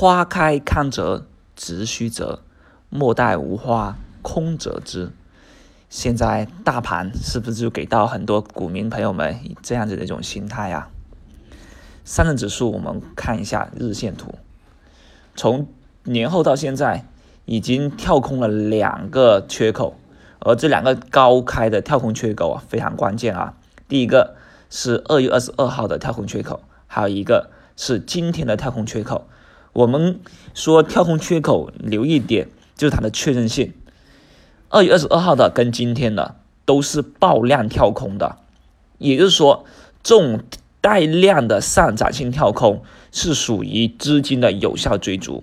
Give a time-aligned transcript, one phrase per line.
[0.00, 2.40] 花开堪折直须折，
[2.88, 5.12] 莫待无花空折枝。
[5.90, 10.88] 现在大盘是不是就给到很多股民朋友们这样子的一种心态啊？
[12.06, 14.36] 上证指数我们看一下日线图，
[15.36, 15.68] 从
[16.04, 17.04] 年后到现在
[17.44, 19.96] 已经跳空了两个缺口，
[20.38, 23.52] 而这两个高开的跳空缺口啊非常关键啊。
[23.86, 24.34] 第一个
[24.70, 29.26] 是二月二十二号的跳空缺口，还有一个是今天的跳空缺口。
[29.72, 30.20] 我们
[30.54, 33.72] 说跳空缺口留一点就是它的确认性。
[34.68, 38.38] 二月二十二号的跟今天的都是爆量跳空的，
[38.98, 39.64] 也就是说，
[40.02, 40.40] 这种
[40.80, 45.42] 带量的上涨性跳空是属于资金的有效追逐。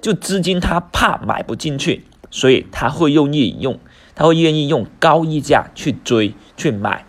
[0.00, 3.78] 就资金他怕买不进去，所以他会用意用，
[4.16, 7.06] 他会愿意用高溢价去追去买。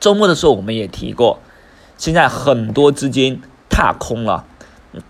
[0.00, 1.38] 周末的时候我们也提过，
[1.96, 3.40] 现在很多资金
[3.70, 4.44] 踏空了，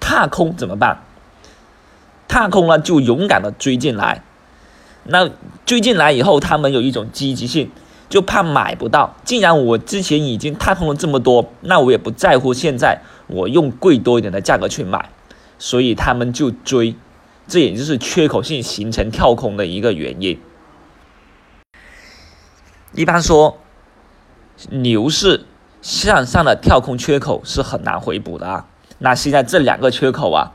[0.01, 1.03] 踏空怎么办？
[2.27, 4.23] 踏空了就勇敢的追进来。
[5.05, 5.31] 那
[5.65, 7.71] 追进来以后，他们有一种积极性，
[8.11, 9.15] 就怕买不到。
[9.25, 15.09] 既然我之前已经踏空了这么多，那我也不在乎现在我用贵多一点的价格去买，
[15.59, 16.95] 所以他们就追。
[17.47, 20.39] 这也就是缺口性形成跳空的一个原因。
[22.93, 23.57] 一般说，
[24.69, 25.47] 牛市
[25.81, 28.67] 向上的跳空缺口是很难回补的啊。
[28.99, 30.53] 那现在这两个缺口啊，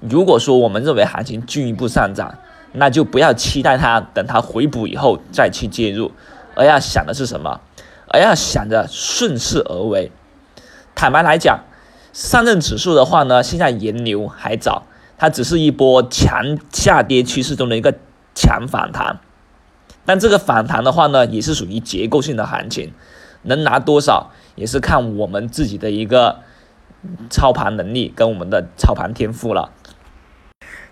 [0.00, 2.34] 如果说我们认为行情进一步上涨，
[2.72, 6.12] 那就不要期待它，等它回补以后再去介入，
[6.54, 7.60] 而要想的是什么？
[8.08, 10.12] 而要想着顺势而为。
[10.94, 11.64] 坦白来讲，
[12.12, 14.84] 上证指数的话呢，现在研牛还早，
[15.18, 17.94] 它只是一波强下跌趋势中的一个
[18.34, 19.18] 强反弹。
[20.04, 22.92] 但这个反弹的话呢，也是属于结构性的行情，
[23.42, 26.38] 能拿多少也是看我们自己的一个
[27.30, 29.70] 操盘能力跟我们的操盘天赋了。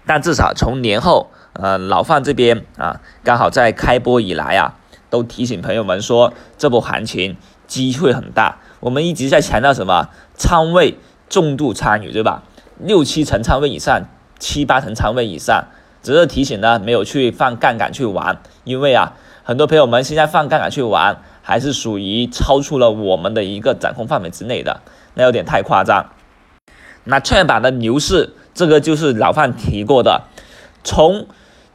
[0.07, 1.31] 但至少从年后。
[1.57, 4.75] 呃，老范这边啊，刚好在开播以来啊，
[5.09, 7.37] 都提醒朋友们说，这波行情
[7.69, 8.59] 机会很大。
[8.81, 10.09] 我们一直在强调什么？
[10.35, 12.43] 仓位重度参与，对吧？
[12.81, 14.03] 六七成仓位以上，
[14.41, 15.67] 七八成仓位以上，
[16.03, 18.41] 只是提醒呢，没有去放杠杆去玩。
[18.65, 19.13] 因为啊，
[19.45, 24.81] 很多朋友们现在放杠杆去玩，还是属于超出了我们的一个掌控范围之内的，
[25.15, 26.07] 那有点太夸张。
[27.05, 30.25] 那创业板的牛市，这个就是老范提过的，
[30.83, 31.27] 从。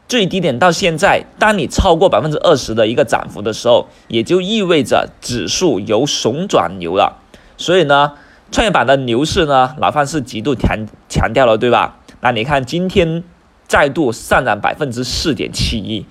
[0.07, 7.21] 最低点到现在，当你超过百分之二十的一个涨幅的时候，也就意味着指数由熊转牛了。
[7.57, 8.13] 所以呢，
[8.51, 11.99] 创业板的牛市呢，老范是极度强强调了，对吧？
[12.21, 13.23] 那你看今天
[13.67, 16.07] 再度上涨百分之四点七一，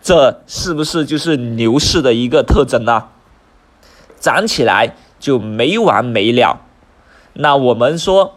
[0.00, 3.08] 这是不是就是牛市的一个特征呢？
[4.18, 6.62] 涨起来就没完没了。
[7.34, 8.36] 那我们说，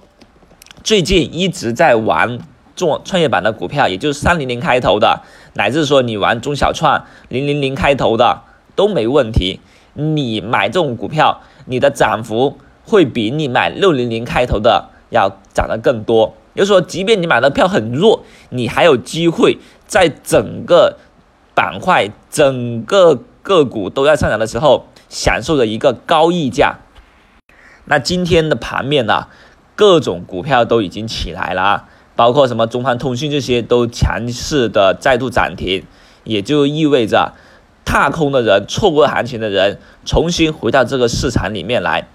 [0.88, 2.40] 最近一直在玩。
[2.78, 5.22] 做创业板的股票，也就是三零零开头的，
[5.56, 8.44] 乃至说你玩中小创零零零开头的
[8.76, 9.60] 都没问题。
[9.96, 16.36] 你买这种股票，你的涨幅会比你买六零零开头的要涨得更多。
[16.54, 20.98] 也就是说，即便你买的票很弱，你还有机会在整个
[21.56, 26.78] 板块、整个个股都在上涨的时候，享受着一个高溢价。
[27.90, 29.28] 那今天的盘面呢，
[29.78, 31.86] 各种股票都已经起来了。
[32.18, 35.86] 包括什么中航通讯这些都强势的再度涨停，
[36.24, 37.34] 也就意味着
[37.86, 42.08] 踏空的人、错过行情的人重新回到这个市场里面来。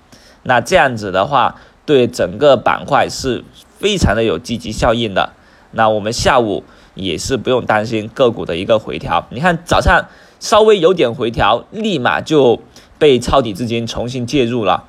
[0.42, 1.54] 那这样子的话，
[1.86, 3.44] 对整个板块是
[3.78, 5.30] 非常的有积极效应的。
[5.70, 6.64] 那我们下午
[6.94, 9.28] 也是不用担心个股的一个回调。
[9.30, 10.08] 你看早上
[10.40, 12.60] 稍微有点回调，立马就
[12.98, 14.82] 被抄底资金重新介入了，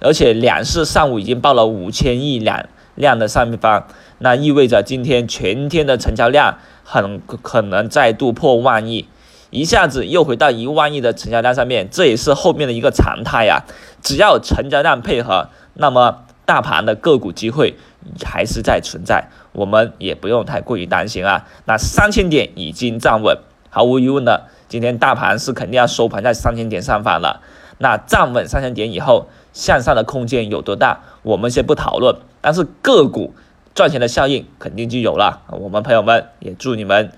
[0.00, 2.66] 而且两市上午已经报了五千亿两。
[2.96, 3.86] 量的上方，
[4.18, 9.08] 那意味着今天全天的成交量很可能再度破万亿，
[9.48, 13.64] 一下子又回到一万亿的成交量上面，这也是后面的一个常态呀。
[14.02, 17.78] 只要成交量配合，那么大盘的个股机会
[18.22, 21.46] 还是在存在，我们也不用太过于担心啊。
[21.64, 23.38] 那三千点已经站稳，
[23.70, 27.40] 毫无疑问的，今天大盘是肯定要收盘在三千点上方了。
[27.78, 31.00] 那站稳三千点以后，向上的空间有多大？
[31.22, 33.34] 我们先不讨论，但是个股
[33.74, 35.42] 赚钱的效应肯定就有了。
[35.50, 37.12] 我们朋友们也祝你们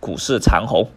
[0.00, 0.88] 股市长虹。